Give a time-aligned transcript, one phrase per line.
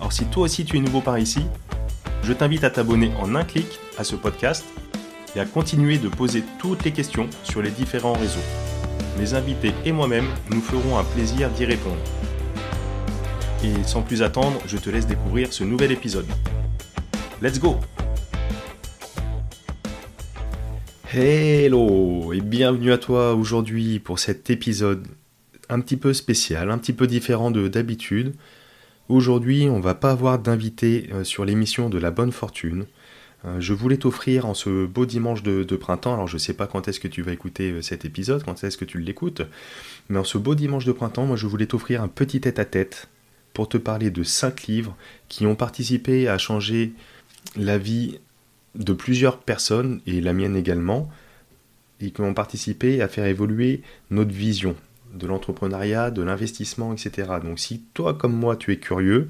[0.00, 1.40] Alors si toi aussi tu es nouveau par ici,
[2.22, 3.66] je t'invite à t'abonner en un clic
[3.98, 4.64] à ce podcast
[5.36, 8.40] et à continuer de poser toutes les questions sur les différents réseaux.
[9.18, 12.00] Mes invités et moi-même nous ferons un plaisir d'y répondre.
[13.62, 16.26] Et sans plus attendre, je te laisse découvrir ce nouvel épisode.
[17.42, 17.76] Let's go
[21.12, 25.06] Hello et bienvenue à toi aujourd'hui pour cet épisode
[25.68, 28.32] un petit peu spécial, un petit peu différent de d'habitude.
[29.10, 32.86] Aujourd'hui, on va pas avoir d'invité euh, sur l'émission de la bonne fortune.
[33.44, 36.68] Euh, je voulais t'offrir en ce beau dimanche de, printemps, alors je ne sais pas
[36.68, 39.42] quand est-ce que tu vas écouter euh, cet épisode, quand est-ce que tu l'écoutes,
[40.10, 43.08] mais en ce beau dimanche de printemps, moi je voulais t'offrir un petit tête-à-tête
[43.52, 44.96] pour te parler de cinq livres
[45.28, 46.92] qui ont participé à changer
[47.56, 48.20] la vie
[48.76, 51.10] de plusieurs personnes, et la mienne également,
[52.00, 54.76] et qui ont participé à faire évoluer notre vision
[55.14, 57.28] de l'entrepreneuriat, de l'investissement, etc.
[57.42, 59.28] Donc si toi comme moi tu es curieux,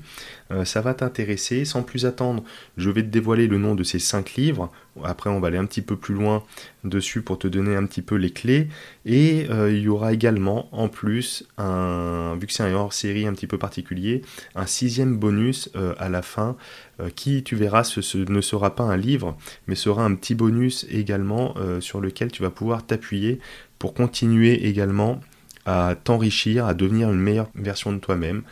[0.51, 1.65] euh, ça va t'intéresser.
[1.65, 2.43] Sans plus attendre,
[2.77, 4.71] je vais te dévoiler le nom de ces cinq livres.
[5.05, 6.43] Après on va aller un petit peu plus loin
[6.85, 8.69] dessus pour te donner un petit peu les clés.
[9.07, 13.27] Et euh, il y aura également en plus, un, vu que c'est un hors série
[13.27, 14.23] un petit peu particulier,
[14.55, 16.57] un sixième bonus euh, à la fin
[17.17, 19.35] qui tu verras ce, ne sera pas un livre
[19.67, 23.41] mais sera un petit bonus également sur lequel tu vas pouvoir t'appuyer
[23.79, 25.19] pour continuer également
[25.71, 28.43] à t'enrichir, à devenir une meilleure version de toi-même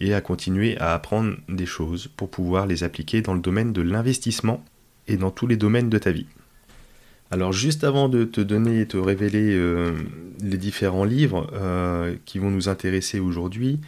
[0.00, 3.82] et à continuer à apprendre des choses pour pouvoir les appliquer dans le domaine de
[3.82, 4.64] l'investissement
[5.08, 6.26] et dans tous les domaines de ta vie.
[7.30, 9.92] Alors juste avant de te donner et te révéler euh,
[10.40, 13.80] les différents livres euh, qui vont nous intéresser aujourd'hui,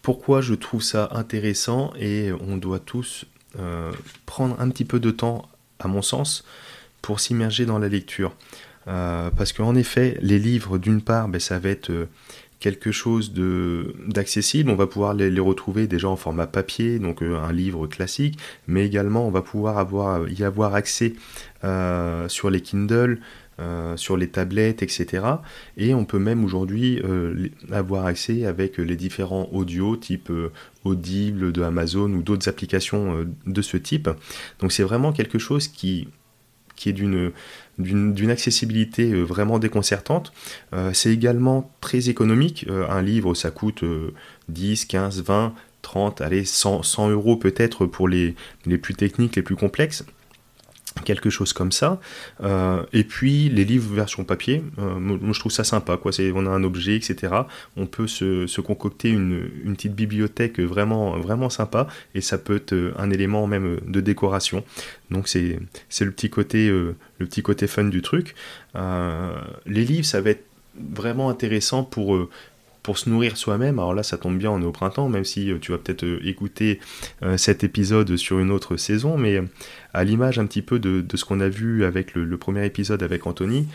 [0.00, 3.26] pourquoi je trouve ça intéressant et on doit tous
[3.58, 3.90] euh,
[4.26, 5.48] prendre un petit peu de temps,
[5.80, 6.44] à mon sens,
[7.02, 8.34] pour s'immerger dans la lecture.
[8.88, 12.06] Euh, parce qu'en effet, les livres, d'une part, ben, ça va être euh,
[12.60, 14.70] quelque chose d'accessible.
[14.70, 18.86] On va pouvoir les, retrouver déjà en format papier, donc euh, un livre classique, mais
[18.86, 19.86] également on va pouvoir
[20.28, 21.14] y avoir accès
[22.28, 23.18] sur les Kindle,
[23.96, 25.26] sur les tablettes, etc.
[25.76, 27.02] Et on peut même aujourd'hui
[27.72, 30.32] avoir accès avec les différents audios type
[30.84, 34.08] Audible de Amazon ou d'autres applications de ce type.
[34.60, 36.08] Donc c'est vraiment quelque chose qui,
[36.76, 37.32] qui est d'une
[37.78, 40.32] d'une accessibilité euh, vraiment déconcertante.
[40.72, 42.64] Euh, c'est également très économique.
[42.70, 43.84] Euh, un livre, ça coûte
[44.48, 48.34] 10, 15, 20, 30, allez, 100, 100 euros peut-être pour les
[48.80, 50.04] plus techniques, les plus complexes
[51.04, 52.00] quelque chose comme ça.
[52.92, 56.10] et puis les livres version papier, moi je trouve ça sympa, quoi.
[56.34, 57.32] On a un objet, etc.
[57.76, 63.10] On peut se, concocter une, petite bibliothèque vraiment, vraiment sympa, et ça peut être un
[63.10, 64.64] élément même de décoration.
[65.10, 65.58] Donc c'est
[66.00, 68.34] le petit côté euh, le petit côté fun du truc.
[68.74, 69.34] Euh,
[69.66, 70.44] les livres, ça va être
[70.78, 72.28] vraiment intéressant pour euh,
[72.82, 73.80] pour se nourrir soi-même.
[73.80, 76.78] Alors là, ça tombe bien, on est au printemps, même si tu vas peut-être écouter
[77.36, 79.42] cet épisode sur une autre saison, mais
[79.96, 83.26] à l'image un petit peu de, ce qu'on a vu avec le, premier épisode avec
[83.26, 83.66] Anthony,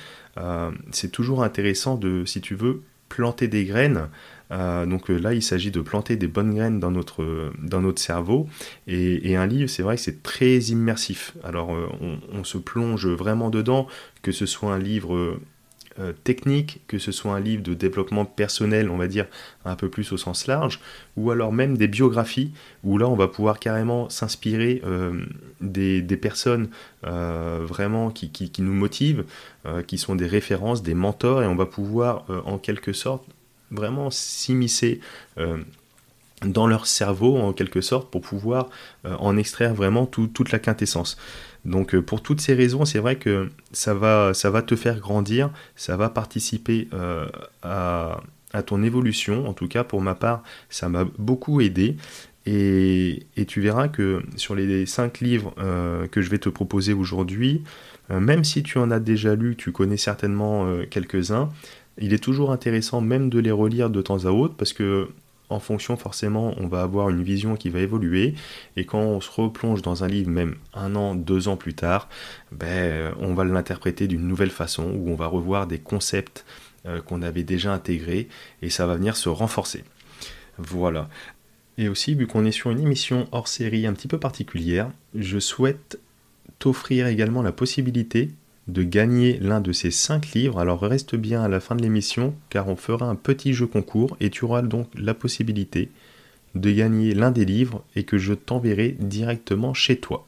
[0.91, 4.07] c'est toujours intéressant de, si tu veux, planter des graines
[4.51, 7.51] euh, donc euh, là, il s'agit de planter des bonnes graines dans notre,
[7.95, 8.47] cerveau.
[8.87, 11.33] Et, un livre, c'est vrai que c'est très immersif.
[11.43, 11.87] Alors, euh,
[12.31, 13.87] on, se plonge vraiment dedans,
[14.21, 15.39] que ce soit un livre
[16.23, 19.27] technique, que ce soit un livre de développement personnel, on va dire
[19.65, 20.79] un peu plus au sens large,
[21.17, 22.51] ou alors même des biographies,
[22.83, 24.81] où là on va pouvoir carrément s'inspirer
[25.59, 26.69] des, personnes
[27.03, 29.25] vraiment qui, qui, nous motivent,
[29.87, 33.25] qui sont des références, des mentors, et on va pouvoir en quelque sorte
[33.71, 34.99] vraiment s'immiscer
[35.37, 35.57] euh,
[36.45, 38.69] dans leur cerveau en quelque sorte pour pouvoir
[39.05, 41.17] euh, en extraire vraiment toute la quintessence.
[41.65, 44.99] Donc euh, pour toutes ces raisons, c'est vrai que ça va, ça va te faire
[44.99, 46.87] grandir, ça va participer
[47.63, 48.21] à,
[48.65, 49.47] ton évolution.
[49.47, 51.95] En tout cas, pour ma part, ça m'a beaucoup aidé.
[52.45, 55.53] Et, et, tu verras que sur les cinq livres
[56.11, 57.63] que je vais te proposer aujourd'hui,
[58.09, 61.49] même si tu en as déjà lu, tu connais certainement quelques-uns,
[61.97, 65.09] il est toujours intéressant même de les relire de temps à autre parce que
[65.51, 68.35] en fonction forcément on va avoir une vision qui va évoluer
[68.77, 72.09] et quand on se replonge dans un livre même un an, deux ans plus tard,
[72.51, 76.45] ben, on va l'interpréter d'une nouvelle façon où on va revoir des concepts
[76.87, 78.27] euh, qu'on avait déjà intégrés
[78.61, 79.83] et ça va venir se renforcer.
[80.57, 81.09] Voilà.
[81.77, 85.39] Et aussi, vu qu'on est sur une émission hors série un petit peu particulière, je
[85.39, 85.99] souhaite
[86.59, 88.31] t'offrir également la possibilité
[88.71, 90.59] de gagner l'un de ces 5 livres.
[90.59, 94.15] Alors reste bien à la fin de l'émission car on fera un petit jeu concours
[94.21, 95.89] et tu auras donc la possibilité
[96.55, 100.25] de gagner l'un des livres et que je t'enverrai directement chez toi.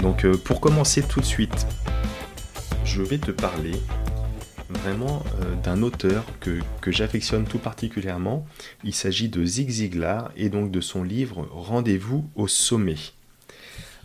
[0.00, 1.66] Donc euh, pour commencer tout de suite,
[2.84, 3.72] je vais te parler
[4.68, 8.46] vraiment euh, d'un auteur que, j'affectionne tout particulièrement.
[8.84, 12.96] Il s'agit de Zig Ziglar et donc de son livre Rendez-vous au sommet.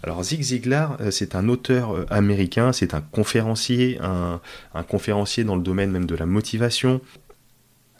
[0.04, 4.40] Alors Zig Ziglar, euh, c'est un auteur euh, américain, c'est un conférencier, un,
[4.84, 7.02] conférencier dans le domaine même de la motivation.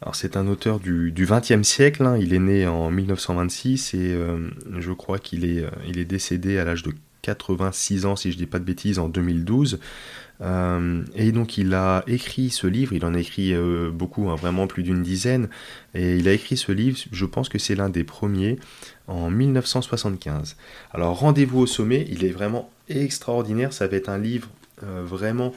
[0.02, 2.18] Alors c'est un auteur du XXe siècle, hein.
[2.18, 4.16] il est né en 1926 et
[4.78, 8.60] je crois qu'il est, décédé à l'âge de 86 ans, si je ne dis pas
[8.60, 9.80] de bêtises, en 2012.
[10.42, 14.36] Euh, et donc il a écrit ce livre, il en a écrit euh, beaucoup, hein,
[14.36, 15.50] vraiment plus d'une dizaine,
[15.96, 18.58] et il a écrit ce livre, je pense que c'est l'un des premiers,
[19.08, 20.56] en 1975.
[20.94, 24.50] Alors Rendez-vous au sommet, il est vraiment extraordinaire, ça va être un livre
[24.84, 25.54] euh, vraiment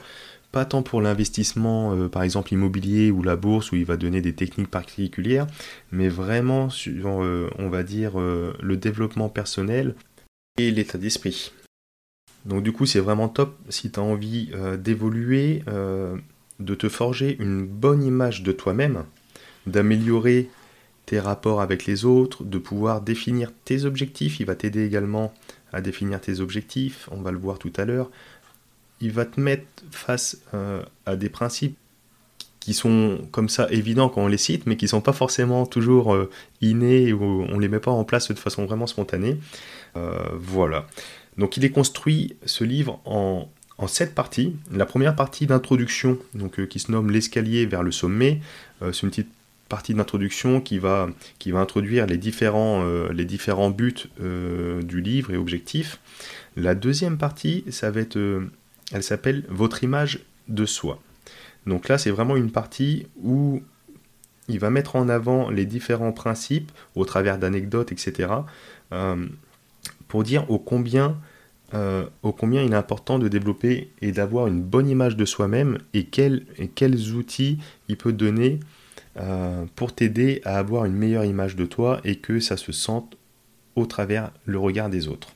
[0.51, 4.33] pas tant pour l'investissement, par exemple immobilier ou la bourse, où il va donner des
[4.33, 5.47] techniques particulières,
[5.93, 9.95] mais vraiment sur, on va dire, le développement personnel
[10.57, 11.53] et l'état d'esprit.
[12.45, 16.17] Donc du coup, c'est vraiment top si tu as envie euh, d'évoluer, euh,
[16.59, 19.05] de te forger une bonne image de toi-même,
[19.67, 20.49] d'améliorer
[21.05, 24.39] tes rapports avec les autres, de pouvoir définir tes objectifs.
[24.39, 25.33] Il va t'aider également
[25.73, 28.09] à définir tes objectifs, on va le voir tout à l'heure.
[28.99, 31.75] Il va te mettre face euh, à des principes
[32.59, 35.65] qui sont comme ça évidents quand on les cite, mais qui ne sont pas forcément
[35.65, 36.15] toujours
[36.61, 39.39] innés ou on ne les met pas en place de façon vraiment spontanée.
[40.35, 40.85] voilà.
[41.37, 43.47] Donc il est construit, ce livre, en,
[43.87, 44.55] sept parties.
[44.71, 48.39] La première partie d'introduction, euh, qui se nomme l'escalier vers le sommet,
[48.83, 49.31] euh, c'est une petite
[49.71, 51.09] partie d'introduction qui va,
[51.39, 55.99] qui va introduire les différents, euh, les différents buts du livre et objectifs.
[56.55, 58.19] La deuxième partie, ça va être,
[58.91, 61.01] elle s'appelle Votre image de soi.
[61.65, 63.63] Donc là, c'est vraiment une partie où
[64.47, 68.29] il va mettre en avant les différents principes au travers d'anecdotes, etc.
[70.07, 71.17] pour dire combien
[71.73, 75.77] euh, au combien il est important de développer et d'avoir une bonne image de soi-même
[75.93, 78.59] et, quels outils il peut donner
[79.17, 83.17] euh, pour t'aider à avoir une meilleure image de toi et que ça se sente
[83.75, 85.29] au travers le regard des autres.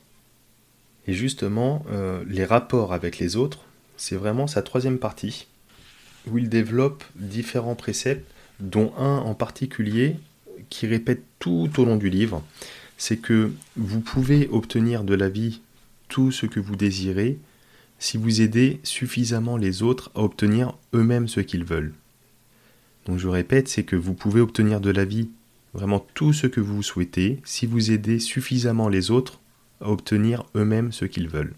[1.06, 3.60] Et justement, euh, les rapports avec les autres,
[3.96, 5.46] c'est vraiment sa troisième partie,
[6.30, 8.30] où il développe différents préceptes,
[8.60, 10.16] dont un en particulier
[10.70, 12.42] qui répète tout au long du livre,
[12.96, 15.60] c'est que vous pouvez obtenir de la vie
[16.08, 17.38] tout ce que vous désirez
[17.98, 21.92] si vous aidez suffisamment les autres à obtenir eux-mêmes ce qu'ils veulent.
[23.06, 25.30] Donc je répète, c'est que vous pouvez obtenir de la vie
[25.74, 29.40] vraiment tout ce que vous souhaitez si vous aidez suffisamment les autres
[29.80, 31.54] à obtenir eux-mêmes ce qu'ils veulent.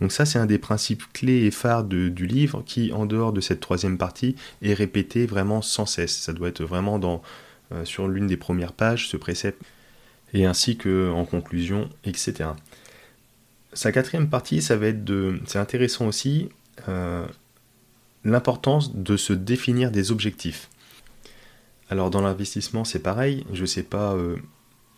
[0.00, 3.40] Donc ça, c'est un des principes clés et phares du livre qui, en dehors de
[3.40, 6.16] cette troisième partie, est répété vraiment sans cesse.
[6.16, 7.22] Ça doit être vraiment dans,
[7.72, 9.62] euh, sur l'une des premières pages, ce précepte,
[10.32, 12.50] et ainsi que en conclusion, etc.
[13.72, 15.38] Sa quatrième partie, ça va être de.
[15.46, 16.48] C'est intéressant aussi,
[16.88, 17.26] euh,
[18.24, 20.68] l'importance de se définir des objectifs.
[21.90, 23.44] Alors dans l'investissement, c'est pareil.
[23.52, 24.36] Je ne sais pas euh,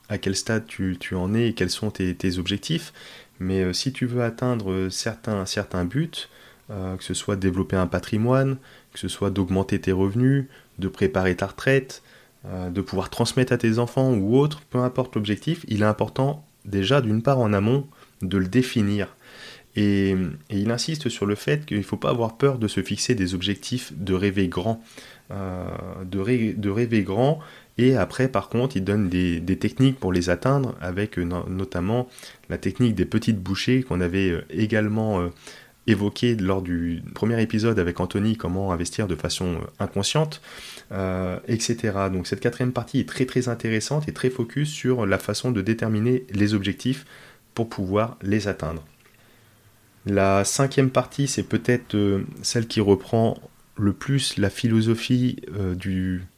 [0.08, 2.92] à quel stade tu, en es et quels sont tes, objectifs,
[3.40, 6.28] mais euh, si tu veux atteindre certains, certains buts,
[6.68, 8.56] que ce soit développer un patrimoine,
[8.92, 10.47] que ce soit d'augmenter tes revenus,
[10.80, 12.02] de préparer ta retraite,
[12.45, 17.00] de pouvoir transmettre à tes enfants ou autre, peu importe l'objectif, il est important déjà
[17.00, 17.87] d'une part en amont
[18.23, 19.15] de le définir.
[19.76, 20.16] Et,
[20.50, 23.35] il insiste sur le fait qu'il ne faut pas avoir peur de se fixer des
[23.35, 24.83] objectifs, de rêver grand.
[25.33, 25.68] Euh,
[26.04, 27.40] de, rêver grand.
[27.78, 32.09] Et après, par contre, il donne des, techniques pour les atteindre, avec euh, notamment
[32.49, 35.28] la technique des petites bouchées qu'on avait euh, également
[35.88, 40.42] évoqué lors du premier épisode avec Anthony, comment investir de façon inconsciente,
[41.47, 41.76] etc.
[42.12, 45.62] Donc cette quatrième partie est très très intéressante et très focus sur la façon de
[45.62, 47.04] déterminer les objectifs
[47.54, 48.83] pour pouvoir les atteindre.
[50.06, 53.36] La cinquième partie, c'est peut-être euh, celle qui reprend
[53.76, 56.28] le plus la philosophie euh, du,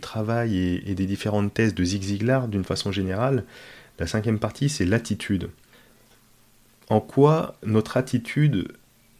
[0.00, 3.44] travail et, des différentes thèses de Zig Ziglar d'une façon générale.
[4.00, 5.48] La cinquième partie, c'est l'attitude.
[6.88, 8.72] En quoi notre attitude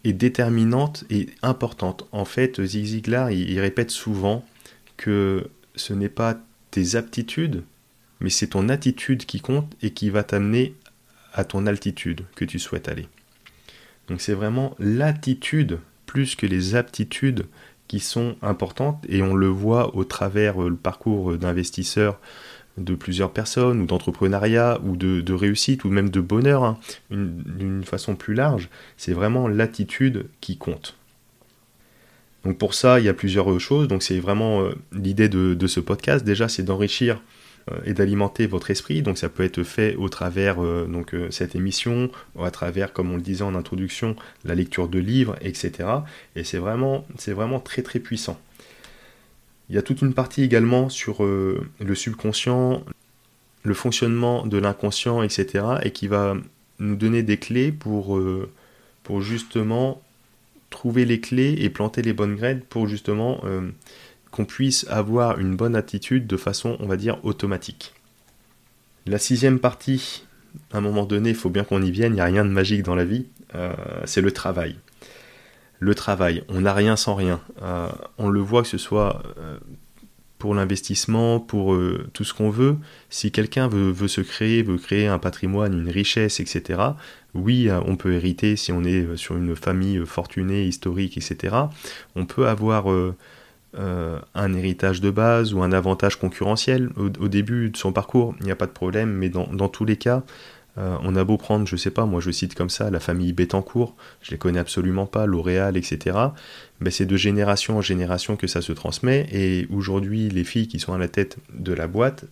[0.03, 2.05] est déterminante et importante?
[2.11, 4.45] En fait, Zig Ziglar, il répète souvent
[4.97, 6.37] que ce n'est pas
[6.71, 7.63] tes aptitudes,
[8.19, 10.75] mais c'est ton attitude qui compte et qui va t'amener
[11.33, 13.07] à ton altitude que tu souhaites aller.
[14.07, 17.45] Donc c'est vraiment l'attitude plus que les aptitudes
[17.87, 22.19] qui sont importantes et on le voit au travers le parcours d'investisseurs
[22.77, 26.77] de plusieurs personnes ou d'entrepreneuriat ou de, réussite ou même de bonheur hein,
[27.09, 28.69] d'une façon plus large.
[28.97, 30.95] C'est vraiment l'attitude qui compte.
[32.43, 33.87] Donc pour ça, il y a plusieurs choses.
[33.87, 36.23] Donc c'est vraiment l'idée de, ce podcast.
[36.23, 37.36] Déjà, c'est d'enrichir euh,
[37.85, 39.01] et d'alimenter votre esprit.
[39.01, 42.09] Donc ça peut être fait au travers euh, donc, euh, cette émission,
[42.41, 45.89] à travers, comme on le disait en introduction, la lecture de livres, etc.
[46.35, 48.39] Et c'est vraiment, vraiment très très puissant.
[49.69, 52.83] Il y a toute une partie également sur le subconscient,
[53.63, 55.65] le fonctionnement de l'inconscient, etc.
[55.83, 56.37] et qui va
[56.79, 58.17] nous donner des clés pour,
[59.03, 60.01] pour justement
[60.69, 63.41] trouver les clés et planter les bonnes graines pour justement
[64.45, 67.93] puisse avoir une bonne attitude de façon, on va dire, automatique.
[69.05, 70.25] La sixième partie,
[70.73, 72.83] à un moment donné, faut bien qu'on y vienne, il n'y a rien de magique
[72.83, 73.73] dans la vie, euh,
[74.05, 74.75] c'est le travail.
[75.79, 77.39] Le travail, on n'a rien sans rien.
[77.61, 79.57] Euh, on le voit que ce soit euh,
[80.39, 81.77] pour l'investissement, pour
[82.13, 82.77] tout ce qu'on veut.
[83.09, 86.81] Si quelqu'un veut, se créer, veut créer un patrimoine, une richesse, etc.,
[87.33, 91.55] oui, on peut hériter si on est sur une famille fortunée, historique, etc.
[92.15, 92.85] On peut avoir
[93.77, 98.51] un héritage de base ou un avantage concurrentiel au, début de son parcours, il n'y
[98.51, 100.23] a pas de problème, mais dans, tous les cas,
[100.77, 103.33] euh, on a beau prendre, je sais pas, moi je cite comme ça la famille
[103.33, 106.17] Bettencourt, je les connais absolument pas, L'Oréal, etc.
[106.79, 110.79] Mais c'est de génération en génération que ça se transmet, et aujourd'hui, les filles qui
[110.79, 112.25] sont à la tête de la boîte,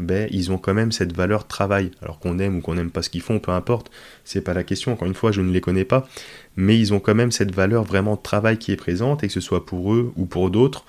[0.00, 1.90] ben, ils ont quand même cette valeur travail.
[2.02, 3.90] Alors qu'on aime ou qu'on n'aime pas ce qu'ils font, peu importe,
[4.24, 4.92] c'est pas la question.
[4.92, 6.08] Encore une fois, je ne les connais pas,
[6.56, 9.40] mais ils ont quand même cette valeur vraiment travail qui est présente, et que ce
[9.40, 10.84] soit pour eux ou pour d'autres.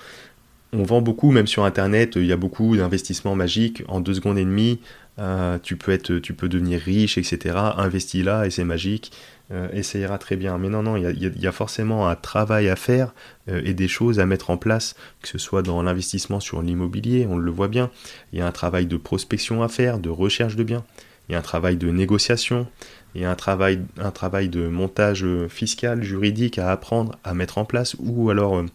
[0.74, 3.84] On vend beaucoup, même sur Internet, il y a beaucoup d'investissements magiques.
[3.90, 4.80] En deux secondes et demie,
[5.20, 7.56] euh, tu, peux être, tu peux devenir riche, etc.
[7.78, 9.12] Investis là et c'est magique.
[9.52, 10.58] Euh, très bien.
[10.58, 13.14] Mais non, non, il y, a forcément un travail à faire
[13.50, 17.28] euh, et des choses à mettre en place, que ce soit dans l'investissement sur l'immobilier,
[17.30, 17.92] on le voit bien.
[18.32, 20.84] Il y a un travail de prospection à faire, de recherche de biens.
[21.28, 22.68] Il y a un travail de négociation.
[23.14, 27.58] Il y a un travail, un travail de montage fiscal, juridique à apprendre, à mettre
[27.58, 28.66] en place, ou alors euh,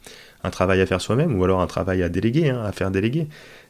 [0.45, 3.29] un travail à faire soi-même, ou alors un travail à déléguer, hein, à faire déléguer.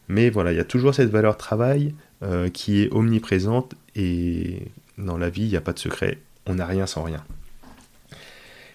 [0.08, 1.94] Mais voilà, il y a toujours cette valeur travail
[2.54, 4.62] qui est omniprésente et
[4.96, 7.22] dans la vie, il n'y a pas de secret on n'a rien sans rien.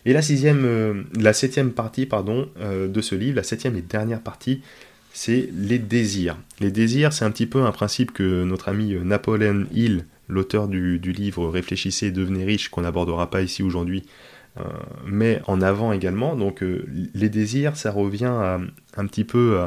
[0.06, 4.62] Et la euh, septième partie pardon, euh, de ce livre, la septième et dernière partie,
[5.14, 6.38] c'est les désirs.
[6.60, 10.68] Les désirs, c'est un petit peu un principe que notre ami euh, Napoleon Hill, l'auteur
[10.68, 14.04] du, livre Réfléchissez et devenez riche, qu'on n'abordera pas ici aujourd'hui,
[15.06, 16.38] met en avant également.
[16.38, 16.64] Donc
[17.14, 18.32] les désirs, ça revient
[18.96, 19.60] un petit peu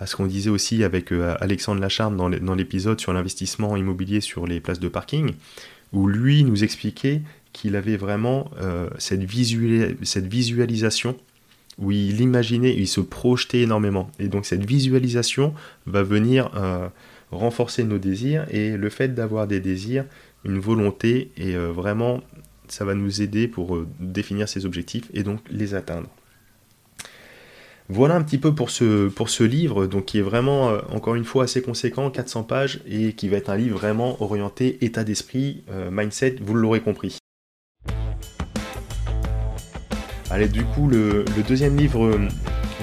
[0.00, 4.60] à, ce qu'on disait aussi avec Alexandre Lacharme dans l'épisode sur l'investissement immobilier sur les
[4.60, 5.32] places de parking,
[5.92, 7.20] où lui nous expliquait
[7.58, 11.16] qu'il avait vraiment euh, cette, visualisation
[11.76, 14.10] où il imaginait, il se projetait énormément.
[14.20, 16.88] Et donc cette visualisation va venir euh,
[17.32, 20.04] renforcer nos désirs et le fait d'avoir des désirs,
[20.44, 22.20] une volonté, et euh, vraiment
[22.68, 26.08] ça va nous aider pour définir ses objectifs et donc les atteindre.
[27.88, 31.24] Voilà un petit peu pour ce, pour ce livre, donc qui est vraiment, encore une
[31.24, 35.64] fois, assez conséquent, 400 pages, et qui va être un livre vraiment orienté état d'esprit,
[35.90, 37.18] mindset, vous l'aurez compris.
[40.30, 42.28] Allez, du coup, le, deuxième livre, euh,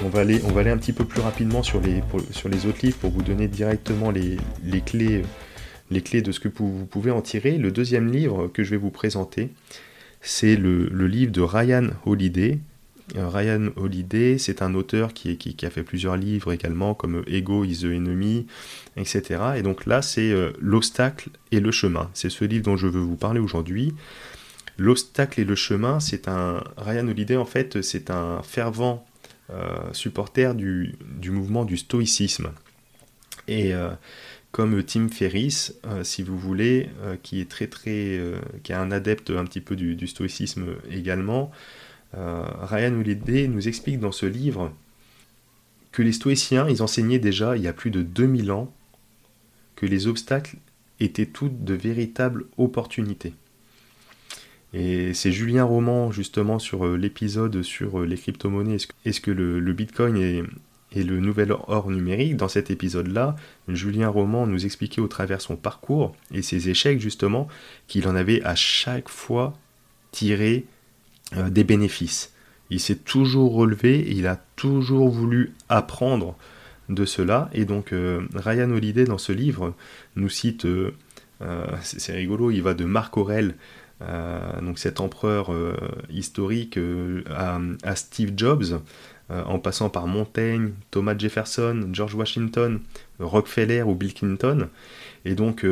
[0.04, 2.00] on va, aller, un petit peu plus rapidement sur les,
[2.66, 4.38] autres livres pour vous donner directement les,
[4.84, 5.22] clés,
[5.92, 7.56] les clés de ce que vous, pouvez en tirer.
[7.56, 9.50] Le deuxième livre que je vais vous présenter,
[10.20, 12.58] c'est le, livre de Ryan Holiday.
[13.14, 17.64] Euh, Ryan Holiday, c'est un auteur qui, qui, a fait plusieurs livres également, comme Ego
[17.64, 18.46] is the Enemy,
[18.96, 19.22] etc.
[19.56, 22.10] Et donc là, c'est euh, L'obstacle et le chemin.
[22.12, 23.94] C'est ce livre dont je veux vous parler aujourd'hui.
[24.78, 26.62] L'obstacle et le chemin, c'est un.
[26.76, 29.06] Ryan Holiday, en fait, c'est un fervent
[29.50, 32.50] euh, supporter du, mouvement du stoïcisme.
[33.46, 33.90] Et euh,
[34.50, 36.90] comme Tim Ferriss, euh, si vous voulez,
[37.22, 38.20] qui est très très.
[38.64, 41.50] qui est un adepte un petit peu du, stoïcisme également,
[42.12, 44.72] Ryan Holiday nous explique dans ce livre
[45.92, 48.72] que les stoïciens, ils enseignaient déjà il y a plus de 2000 ans
[49.76, 50.56] que les obstacles
[50.98, 53.34] étaient toutes de véritables opportunités.
[54.78, 59.72] Et c'est Julien Roman, justement, sur euh, l'épisode sur euh, les crypto-monnaies, est-ce que le,
[59.72, 60.42] Bitcoin est,
[61.02, 62.36] le nouvel or numérique?
[62.36, 63.36] Dans cet épisode-là,
[63.68, 67.48] Julien Roman nous expliquait au travers son parcours et ses échecs, justement,
[67.88, 69.54] qu'il en avait à chaque fois
[70.10, 70.66] tiré
[71.36, 72.34] euh, des bénéfices.
[72.68, 76.36] Il s'est toujours relevé et il a toujours voulu apprendre
[76.90, 77.48] de cela.
[77.54, 77.94] Et donc,
[78.34, 79.72] Ryan Holiday, dans ce livre,
[80.16, 80.66] nous cite,
[81.82, 83.54] c'est rigolo, il va de Marc Aurel
[84.00, 85.74] donc cet empereur euh,
[86.10, 87.22] historique euh,
[87.82, 88.80] à, Steve Jobs,
[89.28, 92.80] en passant par Montaigne, Thomas Jefferson, George Washington,
[93.18, 94.68] Rockefeller ou Bill Clinton.
[95.24, 95.66] Et donc,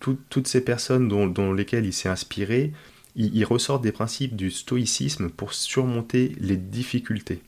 [0.00, 2.74] toutes ces personnes dont, lesquelles il s'est inspiré,
[3.16, 7.40] il, ressort des principes du stoïcisme pour surmonter les difficultés.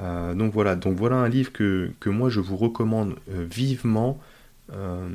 [0.00, 4.18] Euh, donc voilà, donc voilà un livre que, moi je vous recommande euh, vivement
[4.72, 5.10] euh,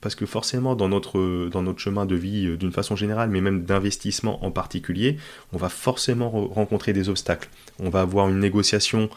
[0.00, 3.64] parce que forcément dans notre, dans notre chemin de vie d'une façon générale, mais même
[3.64, 5.16] d'investissement en particulier,
[5.52, 7.48] on va forcément rencontrer des obstacles.
[7.78, 9.10] On va avoir une négociation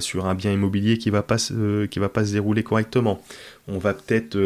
[0.00, 1.36] sur un bien immobilier qui ne va, pas,
[1.96, 3.22] va pas se dérouler correctement.
[3.68, 4.36] On va peut-être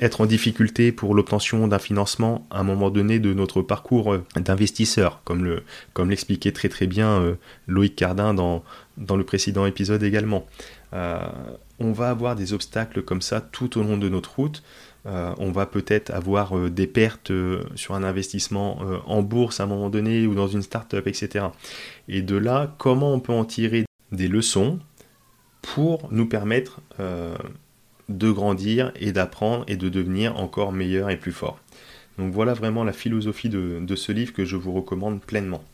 [0.00, 4.24] être en difficulté pour l'obtention d'un financement à un moment donné de notre parcours euh,
[4.36, 7.34] d'investisseur, comme, le, comme l'expliquait très très bien euh,
[7.66, 8.64] Loïc Cardin dans,
[8.96, 10.46] dans le précédent épisode également.
[10.92, 11.18] Euh,
[11.78, 14.62] on va avoir des obstacles comme ça tout au long de notre route.
[15.04, 17.32] on va peut-être avoir des pertes
[17.74, 21.46] sur un investissement en bourse à un moment donné ou dans une start-up, etc.
[22.06, 24.78] Et de là, comment on peut en tirer des leçons
[25.62, 26.80] pour nous permettre
[28.10, 31.58] de grandir et d'apprendre et de devenir encore meilleur et plus fort.
[32.18, 35.64] Donc voilà vraiment la philosophie de, ce livre que je vous recommande pleinement.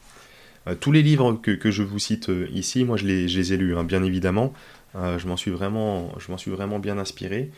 [0.68, 3.76] Euh, tous les livres que, je vous cite euh, ici, moi je les, ai lus,
[3.76, 4.52] hein, bien évidemment.
[4.96, 7.50] Euh, je m'en suis, vraiment, suis vraiment bien inspiré.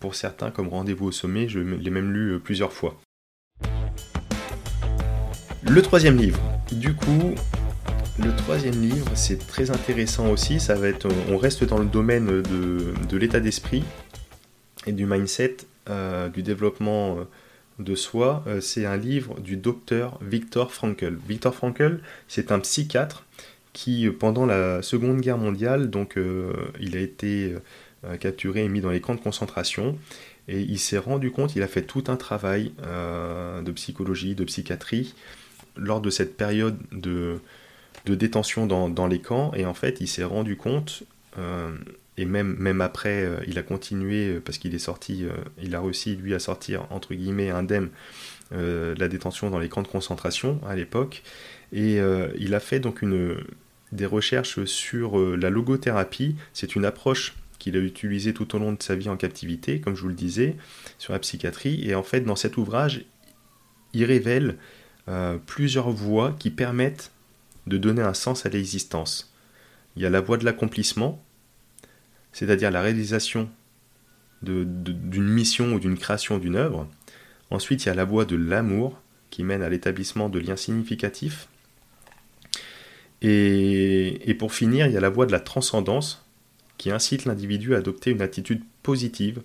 [0.00, 2.98] pour certains, comme Rendez-vous au sommet, je l'ai même lu plusieurs fois.
[5.62, 6.40] Le troisième livre.
[6.72, 7.34] Du coup,
[8.18, 10.60] le troisième livre, c'est très intéressant aussi.
[10.60, 13.84] Ça va être, on reste dans le domaine de, l'état d'esprit
[14.86, 15.56] et du mindset,
[15.88, 17.24] euh, du développement euh,
[17.78, 18.44] de soi.
[18.46, 21.16] Euh, c'est un livre du docteur Viktor Frankl.
[21.26, 23.24] Viktor Frankl, c'est un psychiatre
[23.72, 26.18] qui, pendant la Seconde Guerre mondiale, donc
[26.80, 27.54] il a été
[28.20, 29.98] capturé et mis dans les camps de concentration.
[30.48, 35.14] Et il s'est rendu compte, il a fait tout un travail de psychologie, de psychiatrie
[35.76, 37.40] lors de cette période de,
[38.06, 41.04] de détention dans, les camps, et en fait, il s'est rendu compte,
[41.38, 41.76] euh,
[42.16, 45.24] et même, même après, euh, il a continué, euh, parce qu'il est sorti,
[45.62, 47.90] il a réussi, lui, à sortir, entre guillemets, indemne,
[48.54, 51.22] la détention dans les camps de concentration à l'époque,
[51.72, 52.00] et
[52.38, 53.36] il a fait donc une,
[53.92, 58.82] des recherches sur la logothérapie, c'est une approche qu'il a utilisée tout au long de
[58.82, 60.56] sa vie en captivité, comme je vous le disais,
[60.98, 63.04] sur la psychiatrie, et en fait, dans cet ouvrage,
[63.92, 64.56] il révèle
[65.46, 67.12] plusieurs voies qui permettent
[67.66, 69.32] de donner un sens à l'existence.
[69.96, 71.22] Il y a la voie de l'accomplissement,
[72.32, 73.48] c'est-à-dire la réalisation
[74.42, 76.88] d'une mission ou d'une création d'une œuvre.
[77.50, 81.48] Ensuite, il y a la voie de l'amour, qui mène à l'établissement de liens significatifs.
[83.22, 86.26] Et, pour finir, il y a la voie de la transcendance,
[86.76, 89.42] qui incite l'individu à adopter une attitude positive,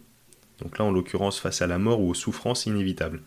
[0.62, 3.22] donc là en l'occurrence face à la mort ou aux souffrances inévitables.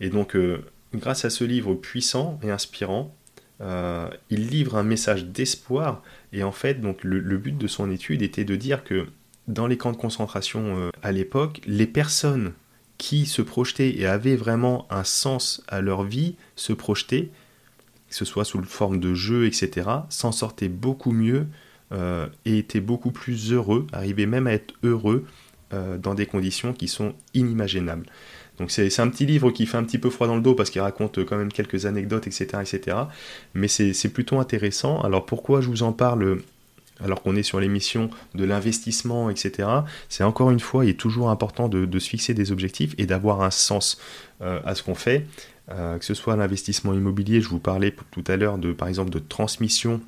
[0.00, 0.64] Et donc, euh,
[0.94, 3.14] grâce à ce livre puissant et inspirant,
[3.60, 6.02] euh, il livre un message d'espoir.
[6.32, 9.06] Et en fait, donc, le, but de son étude était de dire que
[9.48, 12.52] dans les camps de concentration euh, à l'époque, les personnes
[12.98, 17.30] qui se projetaient et avaient vraiment un sens à leur vie se projetaient,
[18.12, 21.46] que ce soit sous forme de jeu, etc., s'en sortaient beaucoup mieux
[21.92, 25.24] euh, et étaient beaucoup plus heureux, arrivaient même à être heureux
[26.02, 28.04] dans des conditions qui sont inimaginables.
[28.58, 30.68] Donc c'est un petit livre qui fait un petit peu froid dans le dos parce
[30.68, 32.46] qu'il raconte quand même quelques anecdotes, etc.
[32.60, 32.96] etc.
[33.54, 35.00] Mais c'est plutôt intéressant.
[35.00, 36.42] Alors pourquoi je vous en parle
[37.02, 39.68] alors qu'on est sur l'émission de l'investissement, etc.
[40.08, 43.42] C'est encore une fois, il est toujours important de, se fixer des objectifs et d'avoir
[43.42, 43.98] un sens
[44.40, 45.26] euh, à ce qu'on fait.
[45.70, 49.10] Euh, que ce soit l'investissement immobilier, je vous parlais tout à l'heure de par exemple
[49.10, 50.00] de transmission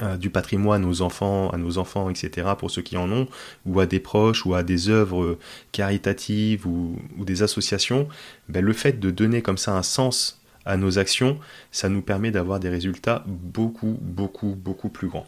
[0.00, 3.28] euh, du patrimoine aux enfants, à nos enfants, etc., pour ceux qui en ont,
[3.66, 5.38] ou à des proches, ou à des œuvres
[5.72, 8.08] caritatives, ou, des associations,
[8.48, 11.38] ben, le fait de donner comme ça un sens à nos actions,
[11.72, 15.26] ça nous permet d'avoir des résultats beaucoup, beaucoup, beaucoup plus grands.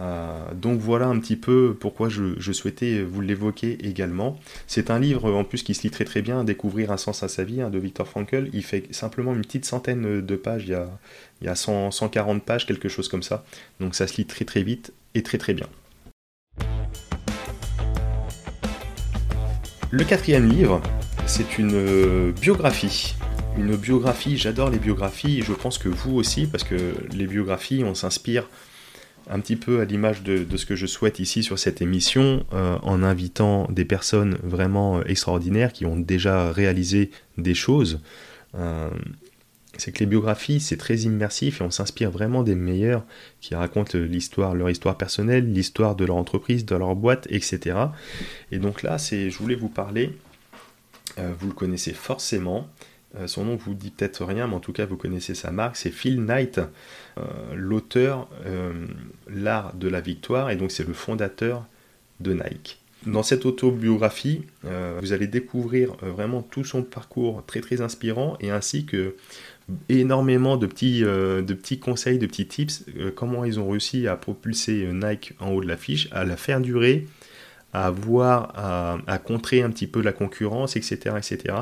[0.00, 4.38] Euh, donc voilà un petit peu pourquoi je, souhaitais vous l'évoquer également.
[4.66, 7.28] C'est un livre en plus qui se lit très très bien, Découvrir un sens à
[7.28, 8.48] sa vie hein, de Viktor Frankl.
[8.52, 10.88] Il fait simplement une petite centaine de pages, il y a,
[11.42, 13.44] il y a 140 pages, quelque chose comme ça.
[13.78, 15.66] Donc ça se lit très très vite et très très bien.
[19.90, 20.80] Le quatrième livre,
[21.26, 23.16] c'est une euh, biographie.
[23.58, 27.94] Une biographie, j'adore les biographies, je pense que vous aussi, parce que les biographies, on
[27.96, 28.46] s'inspire
[29.30, 32.76] un petit peu à l'image de, ce que je souhaite ici sur cette émission, euh,
[32.82, 38.00] en invitant des personnes vraiment euh, extraordinaires qui ont déjà réalisé des choses.
[38.56, 38.90] Euh,
[39.78, 43.04] c'est que les biographies, c'est très immersif et on s'inspire vraiment des meilleurs
[43.40, 47.76] qui racontent l'histoire, leur histoire personnelle, l'histoire de leur entreprise, de leur boîte, etc.
[48.50, 50.18] Et donc là, c'est, je voulais vous parler,
[51.16, 52.68] vous le connaissez forcément,
[53.26, 55.90] son nom vous dit peut-être rien, mais en tout cas vous connaissez sa marque, c'est
[55.90, 56.60] Phil Knight,
[57.54, 58.28] l'auteur
[59.28, 61.66] L'art de la victoire, et donc c'est le fondateur
[62.20, 62.78] de Nike.
[63.06, 68.84] Dans cette autobiographie, vous allez découvrir vraiment tout son parcours très très inspirant et ainsi
[68.84, 69.16] que
[69.88, 72.84] énormément de petits, de petits conseils, de petits tips,
[73.16, 77.06] comment ils ont réussi à propulser Nike en haut de l'affiche, à la faire durer,
[77.72, 78.52] à voir,
[79.06, 81.16] à, contrer un petit peu la concurrence, etc.
[81.16, 81.54] etc.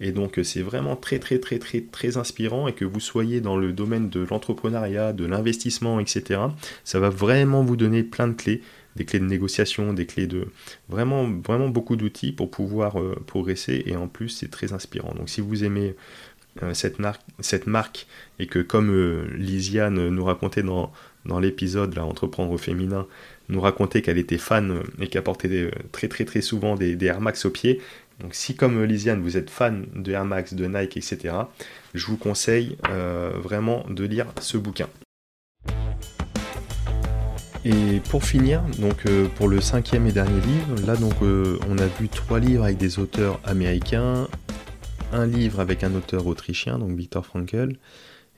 [0.00, 3.56] Et donc c'est vraiment très très très très très inspirant et que vous soyez dans
[3.56, 6.40] le domaine de l'entrepreneuriat, de l'investissement, etc.
[6.84, 8.62] Ça va vraiment vous donner plein de clés,
[8.96, 10.46] des clés de négociation, des clés de
[10.88, 15.14] vraiment vraiment beaucoup d'outils pour pouvoir euh, progresser et en plus c'est très inspirant.
[15.14, 15.96] Donc si vous aimez
[16.62, 18.06] euh, cette, marque, cette marque
[18.38, 20.92] et que comme euh, Lisiane nous racontait dans,
[21.24, 23.06] dans l'épisode là, Entreprendre au féminin,
[23.50, 26.96] nous racontait qu'elle était fan euh, et qu'elle portait euh, très très très souvent des,
[27.04, 27.80] Air Max au pied.
[28.20, 31.34] Donc si comme euh, Lisiane vous êtes fan de Air Max, de Nike, etc.,
[31.94, 32.76] je vous conseille
[33.42, 34.88] vraiment de lire ce bouquin.
[37.64, 42.08] Et pour finir, donc pour le cinquième et dernier livre, là donc on a vu
[42.08, 44.28] trois livres avec des auteurs américains,
[45.12, 47.76] un livre avec un auteur autrichien, donc Viktor Frankl.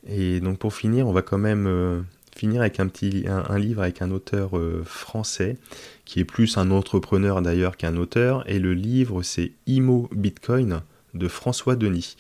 [0.09, 4.03] Et donc pour finir, on va quand même finir avec un petit un, livre avec
[4.03, 5.57] un auteur euh, français
[6.05, 10.83] qui est plus un entrepreneur d'ailleurs qu'un auteur et le livre c'est Imo Bitcoin
[11.14, 12.16] de François Denis.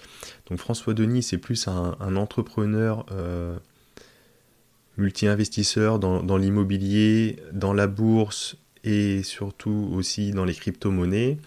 [0.48, 3.56] Donc François Denis c'est plus un, entrepreneur euh,
[4.98, 11.38] multi-investisseur dans, dans l'immobilier, dans la bourse et surtout aussi dans les crypto-monnaies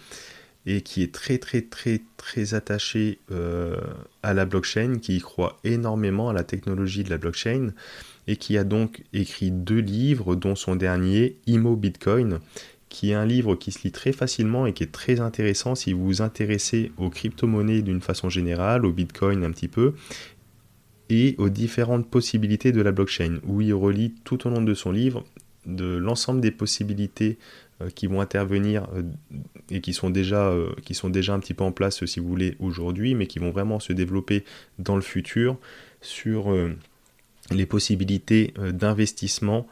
[0.66, 3.76] et qui est très très très très attaché euh,
[4.22, 7.72] à la blockchain, qui y croit énormément à la technologie de la blockchain
[8.26, 12.40] et qui a donc écrit deux livres, dont son dernier, Imo Bitcoin,
[12.88, 15.92] qui est un livre qui se lit très facilement et qui est très intéressant si
[15.92, 19.94] vous vous intéressez aux crypto-monnaies d'une façon générale, au Bitcoin un petit peu,
[21.08, 24.90] et aux différentes possibilités de la blockchain, où il relie tout au long de son
[24.90, 25.24] livre
[25.66, 27.38] de l'ensemble des possibilités
[27.82, 29.02] euh, qui vont intervenir euh,
[29.70, 32.28] et qui sont, déjà, euh, qui sont déjà un petit peu en place, si vous
[32.28, 34.44] voulez, aujourd'hui, mais qui vont vraiment se développer
[34.78, 35.58] dans le futur
[36.00, 36.54] sur
[37.50, 39.66] les possibilités euh, d'investissement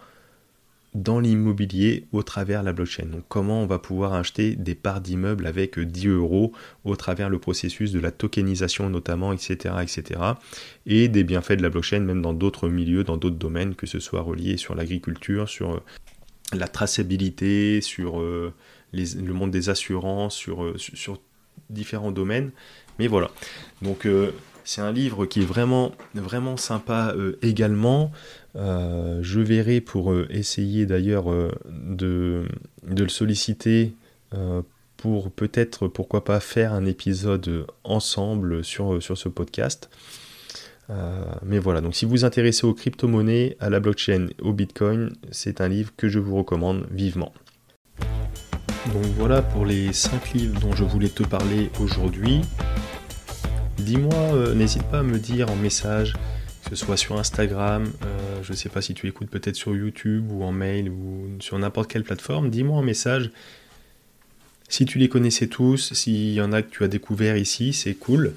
[0.95, 3.07] dans l'immobilier au travers la blockchain.
[3.07, 6.53] Donc comment on va pouvoir acheter des parts d'immeubles avec 10 euros
[6.85, 10.21] au travers le processus de la tokenisation notamment, etc., etc.
[10.87, 13.99] Et des bienfaits de la blockchain même dans d'autres milieux, dans d'autres domaines, que ce
[13.99, 15.83] soit relié sur l'agriculture, sur euh,
[16.53, 18.53] la traçabilité, sur euh,
[18.93, 21.21] le monde des assurances, sur, sur,
[21.71, 22.53] différents domaines.
[23.01, 23.31] Mais voilà.
[23.83, 24.07] Donc
[24.65, 28.11] c'est un livre qui est vraiment, vraiment sympa euh, également.
[28.57, 31.27] Euh, je verrai pour euh, essayer d'ailleurs
[31.69, 32.45] de,
[32.87, 33.95] le solliciter
[34.97, 39.91] pour peut-être, pourquoi pas, faire un épisode ensemble sur, sur ce podcast.
[41.45, 45.61] mais voilà, donc si vous vous intéressez aux crypto-monnaies, à la blockchain, au bitcoin, c'est
[45.61, 47.33] un livre que je vous recommande vivement.
[48.93, 52.41] Donc voilà pour les 5 livres dont je voulais te parler aujourd'hui.
[53.85, 56.15] Dis-moi, euh, n'hésite pas à me dire en message,
[56.65, 59.77] que ce soit sur Instagram, euh, je ne sais pas si tu écoutes peut-être sur
[59.77, 63.31] YouTube ou en mail ou sur n'importe quelle plateforme, dis-moi en message
[64.71, 67.93] si tu les connaissais tous, s'il y en a que tu as découvert ici, c'est
[67.93, 68.33] cool.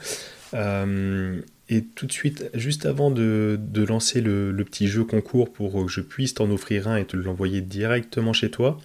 [0.53, 3.57] Euh, et tout de suite, juste avant de,
[3.87, 7.61] lancer le, petit jeu concours pour que je puisse t'en offrir un et te l'envoyer
[7.61, 8.81] directement chez toi,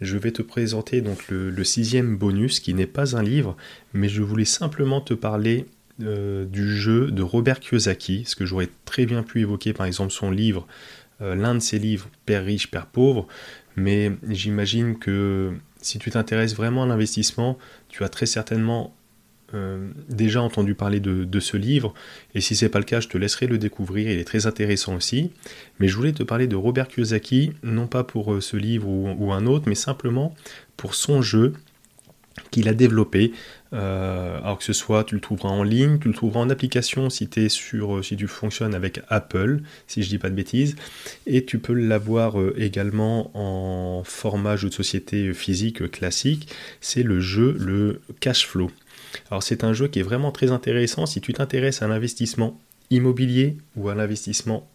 [0.00, 3.56] je vais te présenter donc le, le sixième bonus qui n'est pas un livre,
[3.94, 5.66] mais je voulais simplement te parler
[6.02, 10.12] euh, du jeu de Robert Kiyosaki, ce que j'aurais très bien pu évoquer par exemple
[10.12, 10.66] son livre,
[11.20, 13.26] euh, l'un de ses livres, Père riche, Père pauvre,
[13.76, 17.58] mais j'imagine que si tu t'intéresses vraiment à l'investissement,
[17.88, 18.94] tu as très certainement
[19.54, 21.92] euh, déjà entendu parler de, ce livre,
[22.34, 24.94] et si c'est pas le cas, je te laisserai le découvrir, il est très intéressant
[24.96, 25.32] aussi.
[25.78, 29.46] Mais je voulais te parler de Robert Kiyosaki, non pas pour ce livre ou un
[29.46, 30.34] autre, mais simplement
[30.76, 31.54] pour son jeu
[32.50, 33.32] qu'il a développé.
[33.72, 37.08] Euh, alors que ce soit, tu le trouveras en ligne, tu le trouveras en application
[37.08, 40.76] si, euh, tu fonctionnes avec Apple, si je dis pas de bêtises,
[41.26, 46.48] et tu peux l'avoir euh, également en format jeu de société physique classique.
[46.80, 48.70] C'est le jeu, le cash flow.
[49.30, 52.58] Alors c'est un jeu qui est vraiment très intéressant si tu t'intéresses à l'investissement
[52.90, 54.68] immobilier ou à l'investissement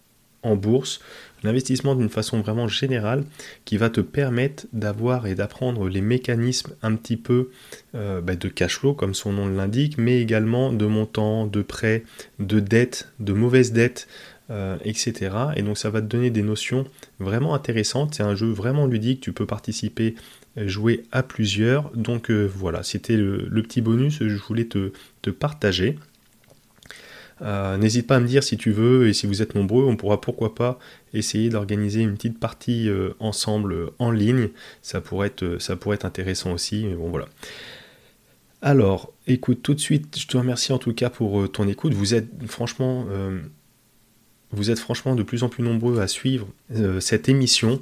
[0.44, 1.00] en bourse,
[1.46, 3.24] l'investissement d'une façon vraiment générale
[3.64, 7.50] qui va te permettre d'avoir et d'apprendre les mécanismes un petit peu
[7.96, 12.04] euh, bah, de cash flow comme son nom l'indique, mais également de montant, de prêts,
[12.40, 14.08] de dettes, de mauvaises dettes,
[14.50, 15.36] euh, etc.
[15.56, 16.86] Et donc ça va te donner des notions
[17.20, 18.16] vraiment intéressantes.
[18.16, 20.16] C'est un jeu vraiment ludique, tu peux participer,
[20.58, 21.92] euh, jouer à plusieurs.
[21.96, 25.98] Donc voilà, c'était le, petit bonus je voulais te partager.
[27.42, 29.96] Euh, n'hésite pas à me dire si tu veux et si vous êtes nombreux, on
[29.96, 30.80] pourra pourquoi pas
[31.14, 34.50] essayer d'organiser une petite partie euh, ensemble en ligne.
[34.82, 36.86] Ça pourrait, être, ça pourrait intéressant aussi.
[36.98, 37.28] Bon voilà.
[38.62, 41.94] Alors, écoute, tout de suite, je te remercie en tout cas pour ton écoute.
[41.94, 43.06] Vous êtes franchement,
[44.52, 46.48] vous êtes franchement de plus en plus nombreux à suivre
[47.00, 47.80] cette émission.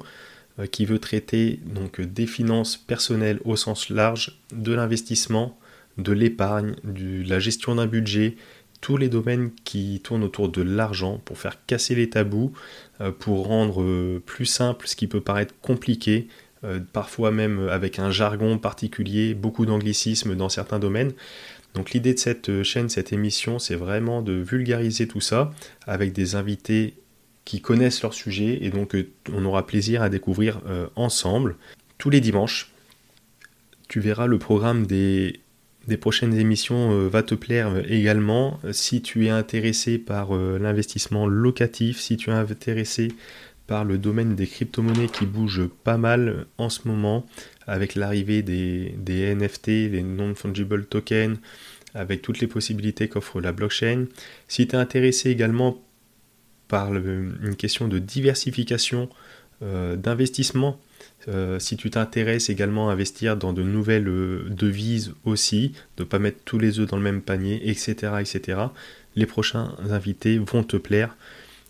[0.60, 5.58] Euh, qui veut traiter donc des finances personnelles au sens large, de l'investissement,
[5.98, 8.36] de l'épargne, de la gestion d'un budget,
[8.84, 12.52] tous les domaines qui tournent autour de l'argent pour faire casser les tabous,
[13.00, 16.28] euh, pour rendre euh, plus simple ce qui peut paraître compliqué,
[16.94, 21.12] parfois même avec un jargon particulier, beaucoup d'anglicisme dans certains domaines.
[21.74, 25.52] Donc l'idée de cette chaîne, cette émission, c'est vraiment de vulgariser tout ça
[25.86, 26.94] avec des invités
[27.44, 31.56] qui connaissent leur sujet et donc euh, on aura plaisir à découvrir euh, ensemble
[31.98, 32.72] tous les dimanches.
[33.88, 35.40] Tu verras le programme des,
[35.86, 38.60] des prochaines émissions euh, va te plaire également.
[38.72, 43.08] Si tu es intéressé par l'investissement locatif, si tu es intéressé
[43.66, 47.26] par le domaine des crypto-monnaies qui bouge pas mal en ce moment
[47.66, 48.94] avec l'arrivée des,
[49.34, 51.38] NFT, les non-fungible tokens,
[51.94, 54.06] avec toutes les possibilités qu'offre la blockchain.
[54.48, 55.80] Si tu es intéressé également
[56.68, 59.08] par une question de diversification
[59.62, 60.80] euh, d'investissement.
[61.28, 66.08] Euh, si tu t'intéresses également à investir dans de nouvelles euh, devises aussi, de ne
[66.08, 68.60] pas mettre tous les œufs dans le même panier, etc., etc.,
[69.16, 71.16] les prochains invités vont te plaire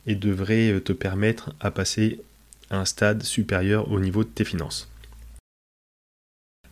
[0.07, 2.21] et devraient te permettre à passer
[2.71, 4.91] à un stade supérieur au niveau de tes finances.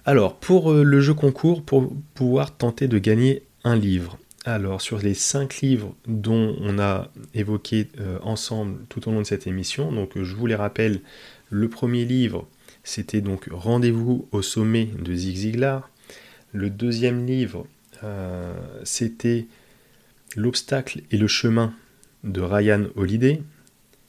[0.05, 5.15] Alors, pour le jeu concours, pour pouvoir tenter de gagner un livre, alors, sur les
[5.15, 10.21] cinq livres dont on a évoqué euh, ensemble tout au long de cette émission, donc
[10.21, 11.01] je vous les rappelle,
[11.51, 12.49] le premier livre,
[12.85, 15.91] c'était donc Rendez-vous au sommet de Zig Ziglar.
[16.53, 17.67] Le deuxième livre,
[18.05, 19.47] euh, c'était
[20.37, 21.75] L'obstacle et le chemin
[22.25, 23.43] de Ryan Holiday.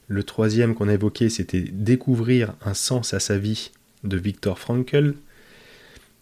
[0.08, 3.72] Le troisième qu'on a évoqué, c'était Découvrir un sens à sa vie
[4.04, 5.16] de Viktor Frankl.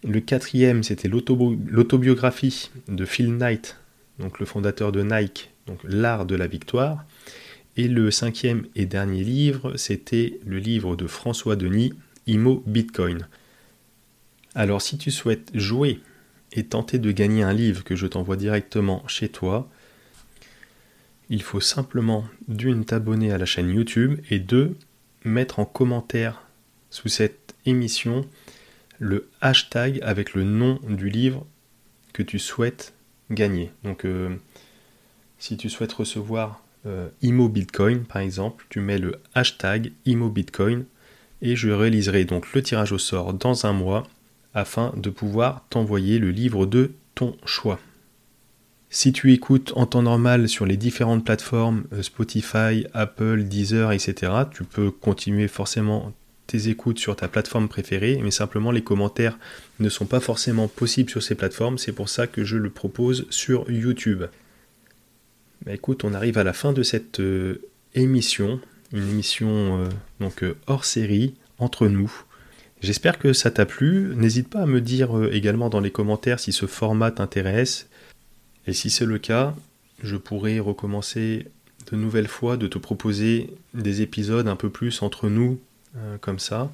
[0.04, 3.78] Le quatrième, c'était l'autobiographie de Phil Knight
[4.22, 7.06] donc le fondateur de Nike, donc l'art de la victoire.
[7.78, 11.94] Et le cinquième et dernier livre, c'était le livre de François Denis,
[12.28, 13.28] Imo Bitcoin.
[14.56, 16.00] Alors si tu souhaites jouer
[16.52, 19.70] et tenter de gagner un livre que je t'envoie directement chez toi,
[21.30, 24.76] il faut simplement d'une t'abonner à la chaîne YouTube et deux
[25.24, 26.44] mettre en commentaire
[26.90, 28.28] sous cette émission
[29.00, 31.46] le hashtag avec le nom du livre
[32.14, 32.94] que tu souhaites
[33.30, 33.72] gagner.
[33.84, 34.36] Donc, euh,
[35.40, 40.86] si tu souhaites recevoir euh, IMO Bitcoin, par exemple, tu mets le hashtag IMO Bitcoin
[41.42, 44.04] et je réaliserai donc le tirage au sort dans un mois
[44.54, 47.80] afin de pouvoir t'envoyer le livre de ton choix.
[48.90, 54.34] Si tu écoutes en temps normal sur les différentes plateformes euh, Spotify, Apple, Deezer, etc.,
[54.54, 56.12] tu peux continuer forcément
[56.46, 59.40] tes écoutes sur ta plateforme préférée, mais simplement les commentaires
[59.80, 63.28] ne sont pas forcément possibles sur ces plateformes, c'est pour ça que je le propose
[63.30, 64.24] sur YouTube.
[65.66, 67.62] Bah, écoute, on arrive à la fin de cette euh,
[67.94, 68.60] émission,
[68.94, 72.12] une émission euh, donc euh, hors série entre nous.
[72.82, 74.16] J'espère que ça t'a plu.
[74.16, 77.88] N'hésite pas à me dire également dans les commentaires si ce format t'intéresse.
[78.66, 79.56] Et si c'est le cas,
[80.04, 81.48] je pourrais recommencer
[81.92, 85.60] de nouvelles fois de te proposer des épisodes un peu plus entre nous
[85.98, 86.72] euh, comme ça.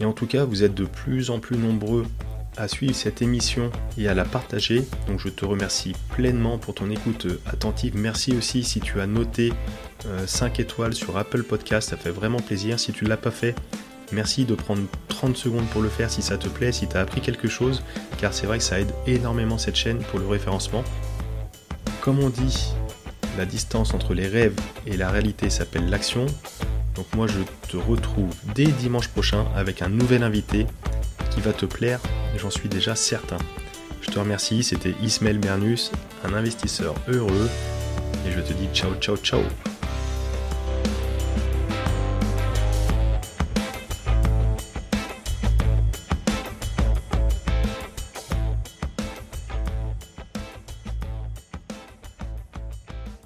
[0.00, 2.06] Et en tout cas, vous êtes de plus en plus nombreux
[2.56, 4.84] à suivre cette émission et à la partager.
[5.06, 7.96] Donc je te remercie pleinement pour ton écoute attentive.
[7.96, 9.52] Merci aussi si tu as noté
[10.26, 12.78] 5 euh, étoiles sur Apple Podcast, ça fait vraiment plaisir.
[12.78, 13.54] Si tu ne l'as pas fait,
[14.12, 17.00] merci de prendre 30 secondes pour le faire si ça te plaît, si tu as
[17.00, 17.82] appris quelque chose,
[18.18, 20.84] car c'est vrai que ça aide énormément cette chaîne pour le référencement.
[22.00, 22.72] Comme on dit,
[23.38, 26.26] la distance entre les rêves et la réalité s'appelle l'action.
[26.94, 30.66] Donc moi je te retrouve dès dimanche prochain avec un nouvel invité
[31.30, 32.00] qui va te plaire,
[32.38, 33.38] j'en suis déjà certain.
[34.00, 35.92] Je te remercie, c'était Ismaël Bernus,
[36.24, 37.48] un investisseur heureux,
[38.26, 39.40] et je te dis ciao ciao ciao